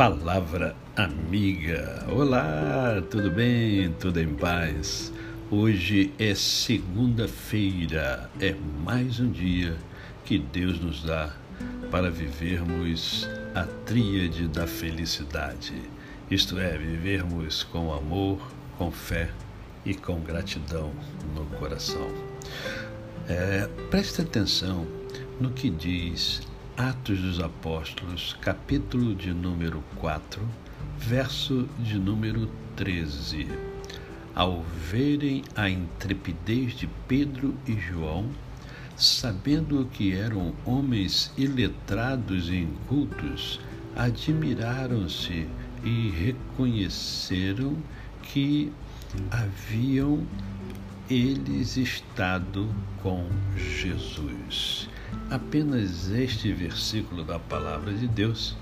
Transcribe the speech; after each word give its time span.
Palavra 0.00 0.74
Amiga. 0.96 2.06
Olá, 2.10 3.02
tudo 3.10 3.30
bem? 3.30 3.92
Tudo 4.00 4.18
em 4.18 4.34
paz? 4.34 5.12
Hoje 5.50 6.10
é 6.18 6.34
segunda-feira, 6.34 8.30
é 8.40 8.54
mais 8.82 9.20
um 9.20 9.30
dia 9.30 9.76
que 10.24 10.38
Deus 10.38 10.80
nos 10.80 11.02
dá 11.02 11.36
para 11.90 12.10
vivermos 12.10 13.28
a 13.54 13.64
tríade 13.84 14.48
da 14.48 14.66
felicidade, 14.66 15.74
isto 16.30 16.58
é, 16.58 16.78
vivermos 16.78 17.62
com 17.64 17.92
amor, 17.92 18.40
com 18.78 18.90
fé 18.90 19.28
e 19.84 19.92
com 19.92 20.18
gratidão 20.20 20.94
no 21.34 21.44
coração. 21.58 22.08
É, 23.28 23.68
preste 23.90 24.22
atenção 24.22 24.86
no 25.38 25.50
que 25.50 25.68
diz 25.68 26.48
Atos 26.80 27.20
dos 27.20 27.40
Apóstolos, 27.40 28.34
capítulo 28.40 29.14
de 29.14 29.34
número 29.34 29.84
4, 29.96 30.40
verso 30.96 31.68
de 31.78 31.98
número 31.98 32.48
13. 32.74 33.48
Ao 34.34 34.62
verem 34.90 35.44
a 35.54 35.68
intrepidez 35.68 36.72
de 36.72 36.86
Pedro 37.06 37.54
e 37.68 37.78
João, 37.78 38.30
sabendo 38.96 39.86
que 39.92 40.14
eram 40.14 40.54
homens 40.64 41.30
iletrados 41.36 42.48
e 42.48 42.56
incultos, 42.60 43.60
admiraram-se 43.94 45.46
e 45.84 46.08
reconheceram 46.08 47.76
que 48.22 48.72
haviam 49.30 50.26
eles 51.10 51.76
estado 51.76 52.74
com 53.02 53.28
Jesus 53.54 54.88
apenas 55.30 56.10
este 56.10 56.52
versículo 56.52 57.22
da 57.24 57.38
palavra 57.38 57.92
de 57.92 58.08
Deus, 58.08 58.56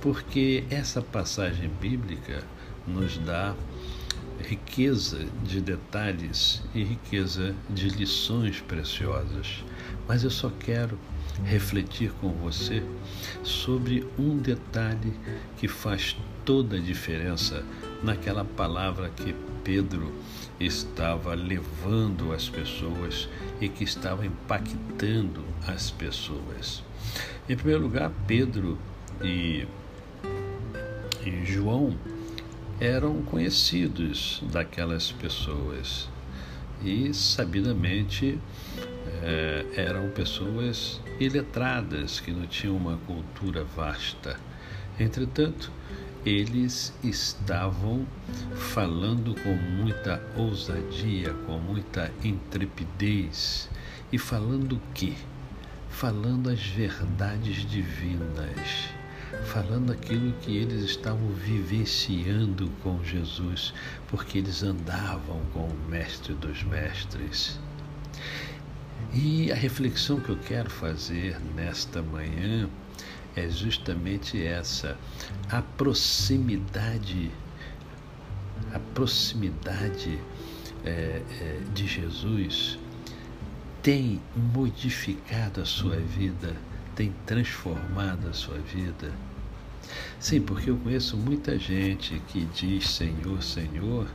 porque 0.00 0.64
essa 0.70 1.02
passagem 1.02 1.68
bíblica 1.80 2.44
nos 2.86 3.18
dá 3.18 3.54
riqueza 4.40 5.26
de 5.42 5.60
detalhes 5.60 6.62
e 6.74 6.84
riqueza 6.84 7.54
de 7.68 7.88
lições 7.88 8.60
preciosas. 8.60 9.64
Mas 10.06 10.22
eu 10.22 10.30
só 10.30 10.50
quero 10.60 10.98
refletir 11.44 12.12
com 12.20 12.30
você 12.30 12.82
sobre 13.42 14.06
um 14.18 14.38
detalhe 14.38 15.12
que 15.56 15.68
faz 15.68 16.16
toda 16.44 16.76
a 16.76 16.80
diferença 16.80 17.64
naquela 18.02 18.44
palavra 18.44 19.10
que 19.10 19.34
Pedro 19.68 20.10
estava 20.58 21.34
levando 21.34 22.32
as 22.32 22.48
pessoas 22.48 23.28
e 23.60 23.68
que 23.68 23.84
estava 23.84 24.24
impactando 24.24 25.44
as 25.66 25.90
pessoas. 25.90 26.82
Em 27.46 27.54
primeiro 27.54 27.82
lugar, 27.82 28.10
Pedro 28.26 28.78
e, 29.22 29.66
e 31.22 31.44
João 31.44 31.94
eram 32.80 33.20
conhecidos 33.24 34.42
daquelas 34.50 35.12
pessoas 35.12 36.08
e 36.82 37.12
sabidamente 37.12 38.38
eh, 39.22 39.66
eram 39.76 40.08
pessoas 40.12 40.98
iletradas 41.20 42.20
que 42.20 42.30
não 42.30 42.46
tinham 42.46 42.74
uma 42.74 42.96
cultura 43.06 43.64
vasta. 43.64 44.40
Entretanto, 44.98 45.70
eles 46.24 46.92
estavam 47.02 48.06
falando 48.54 49.34
com 49.42 49.54
muita 49.54 50.22
ousadia, 50.36 51.32
com 51.46 51.58
muita 51.58 52.12
intrepidez 52.22 53.68
e 54.12 54.18
falando 54.18 54.76
o 54.76 54.80
quê? 54.94 55.14
Falando 55.90 56.50
as 56.50 56.60
verdades 56.60 57.68
divinas, 57.68 58.88
falando 59.46 59.92
aquilo 59.92 60.32
que 60.42 60.56
eles 60.56 60.82
estavam 60.84 61.28
vivenciando 61.32 62.70
com 62.82 63.02
Jesus, 63.04 63.72
porque 64.08 64.38
eles 64.38 64.62
andavam 64.62 65.40
com 65.52 65.66
o 65.66 65.88
Mestre 65.88 66.34
dos 66.34 66.62
Mestres. 66.64 67.58
E 69.14 69.50
a 69.50 69.54
reflexão 69.54 70.20
que 70.20 70.28
eu 70.28 70.38
quero 70.38 70.68
fazer 70.68 71.38
nesta 71.54 72.02
manhã 72.02 72.68
é 73.38 73.48
justamente 73.48 74.44
essa, 74.44 74.96
a 75.50 75.62
proximidade, 75.62 77.30
a 78.72 78.78
proximidade 78.94 80.18
é, 80.84 81.22
é, 81.40 81.60
de 81.74 81.86
Jesus 81.86 82.78
tem 83.82 84.20
modificado 84.36 85.60
a 85.60 85.64
sua 85.64 85.96
vida, 85.96 86.56
tem 86.94 87.14
transformado 87.24 88.28
a 88.28 88.32
sua 88.32 88.58
vida. 88.58 89.12
Sim, 90.18 90.40
porque 90.40 90.70
eu 90.70 90.76
conheço 90.76 91.16
muita 91.16 91.58
gente 91.58 92.20
que 92.28 92.44
diz 92.46 92.90
Senhor, 92.90 93.42
Senhor 93.42 94.06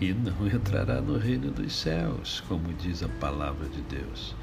e 0.00 0.12
não 0.12 0.46
entrará 0.46 1.00
no 1.00 1.18
reino 1.18 1.50
dos 1.50 1.74
céus, 1.74 2.42
como 2.48 2.72
diz 2.74 3.02
a 3.02 3.08
palavra 3.08 3.68
de 3.68 3.80
Deus. 3.82 4.34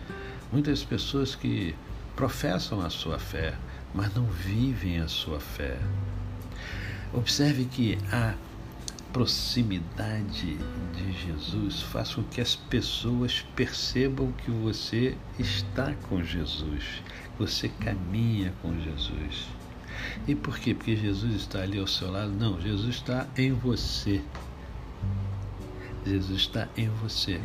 Muitas 0.51 0.83
pessoas 0.83 1.35
que 1.35 1.75
professam 2.15 2.81
a 2.81 2.89
sua 2.89 3.17
fé, 3.17 3.55
mas 3.93 4.13
não 4.13 4.25
vivem 4.25 4.99
a 4.99 5.07
sua 5.07 5.39
fé. 5.39 5.77
Observe 7.13 7.65
que 7.65 7.97
a 8.11 8.35
proximidade 9.11 10.57
de 10.93 11.11
Jesus 11.25 11.81
faz 11.81 12.13
com 12.13 12.23
que 12.23 12.39
as 12.39 12.55
pessoas 12.55 13.43
percebam 13.55 14.31
que 14.33 14.51
você 14.51 15.17
está 15.39 15.93
com 16.07 16.23
Jesus, 16.23 17.01
você 17.37 17.69
caminha 17.69 18.53
com 18.61 18.79
Jesus. 18.79 19.47
E 20.27 20.35
por 20.35 20.59
quê? 20.59 20.73
Porque 20.73 20.95
Jesus 20.95 21.35
está 21.35 21.61
ali 21.61 21.79
ao 21.79 21.87
seu 21.87 22.11
lado? 22.11 22.31
Não, 22.31 22.61
Jesus 22.61 22.95
está 22.95 23.27
em 23.35 23.51
você. 23.51 24.21
Jesus 26.09 26.41
está 26.41 26.67
em 26.75 26.89
você. 26.89 27.39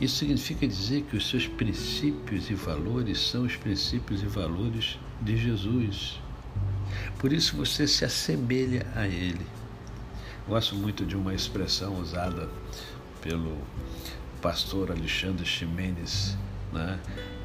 Isso 0.00 0.16
significa 0.16 0.66
dizer 0.66 1.02
que 1.02 1.16
os 1.16 1.28
seus 1.28 1.46
princípios 1.46 2.50
e 2.50 2.54
valores 2.54 3.18
são 3.18 3.44
os 3.44 3.56
princípios 3.56 4.22
e 4.22 4.26
valores 4.26 4.98
de 5.22 5.36
Jesus. 5.36 6.20
Por 7.18 7.32
isso 7.32 7.56
você 7.56 7.86
se 7.86 8.04
assemelha 8.04 8.86
a 8.94 9.06
Ele. 9.06 9.46
Gosto 10.48 10.74
muito 10.74 11.06
de 11.06 11.16
uma 11.16 11.32
expressão 11.32 11.98
usada 11.98 12.48
pelo 13.22 13.56
pastor 14.42 14.90
Alexandre 14.90 15.46
Ximenes, 15.46 16.36
né? 16.72 17.00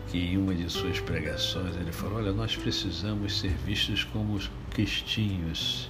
que 0.10 0.18
em 0.18 0.38
uma 0.38 0.54
de 0.54 0.70
suas 0.70 1.00
pregações 1.00 1.76
ele 1.78 1.92
falou: 1.92 2.18
Olha, 2.18 2.34
nós 2.34 2.56
precisamos 2.58 3.40
ser 3.40 3.52
vistos 3.66 4.04
como 4.04 4.38
cristinhos 4.72 5.90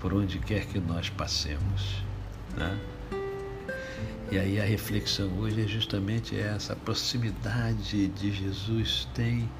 por 0.00 0.14
onde 0.14 0.38
quer 0.38 0.66
que 0.66 0.78
nós 0.78 1.10
passemos. 1.10 2.02
Né? 2.56 2.78
E 4.30 4.38
aí 4.38 4.60
a 4.60 4.64
reflexão 4.64 5.28
hoje 5.40 5.60
é 5.60 5.66
justamente 5.66 6.38
essa: 6.38 6.74
a 6.74 6.76
proximidade 6.76 8.06
de 8.06 8.32
Jesus 8.32 9.08
tem, 9.12 9.50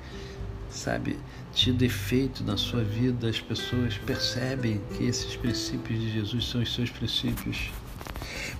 sabe, 0.70 1.18
tido 1.52 1.82
efeito 1.82 2.44
na 2.44 2.56
sua 2.56 2.84
vida. 2.84 3.28
As 3.28 3.40
pessoas 3.40 3.98
percebem 3.98 4.80
que 4.96 5.04
esses 5.04 5.34
princípios 5.36 5.98
de 5.98 6.12
Jesus 6.12 6.46
são 6.46 6.62
os 6.62 6.72
seus 6.72 6.88
princípios. 6.88 7.72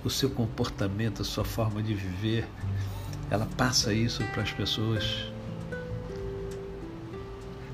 O 0.03 0.09
seu 0.09 0.29
comportamento, 0.29 1.21
a 1.21 1.25
sua 1.25 1.45
forma 1.45 1.81
de 1.81 1.93
viver, 1.93 2.45
ela 3.29 3.47
passa 3.55 3.93
isso 3.93 4.21
para 4.33 4.43
as 4.43 4.51
pessoas. 4.51 5.31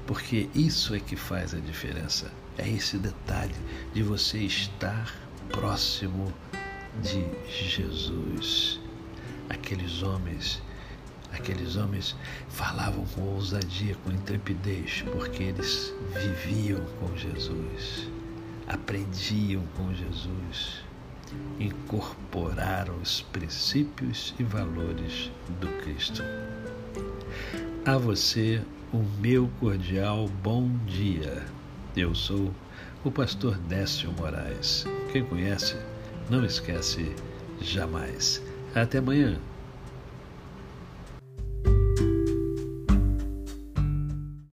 Porque 0.05 0.47
isso 0.53 0.93
é 0.93 0.99
que 0.99 1.15
faz 1.15 1.55
a 1.55 1.59
diferença. 1.59 2.31
É 2.55 2.69
esse 2.69 2.97
detalhe 2.97 3.55
de 3.93 4.03
você 4.03 4.37
estar 4.37 5.11
próximo 5.49 6.31
de 7.01 7.25
Jesus. 7.49 8.79
Aqueles 9.49 10.03
homens, 10.03 10.61
aqueles 11.31 11.75
homens 11.75 12.15
falavam 12.49 13.05
com 13.07 13.21
ousadia, 13.21 13.95
com 14.03 14.11
intrepidez, 14.11 15.03
porque 15.11 15.43
eles 15.43 15.93
viviam 16.13 16.81
com 16.99 17.15
Jesus, 17.15 18.09
aprendiam 18.67 19.63
com 19.75 19.93
Jesus, 19.93 20.83
incorporaram 21.59 22.97
os 23.01 23.21
princípios 23.21 24.33
e 24.39 24.43
valores 24.43 25.31
do 25.61 25.67
Cristo. 25.83 26.23
A 27.85 27.97
você, 27.97 28.61
o 28.91 29.03
meu 29.21 29.49
cordial 29.59 30.27
bom 30.43 30.69
dia. 30.85 31.45
Eu 31.95 32.13
sou 32.13 32.53
o 33.03 33.11
pastor 33.11 33.57
Décio 33.59 34.11
Moraes. 34.13 34.85
Quem 35.11 35.23
conhece, 35.23 35.77
não 36.29 36.45
esquece 36.45 37.13
jamais. 37.61 38.41
Até 38.75 38.99
amanhã. 38.99 39.39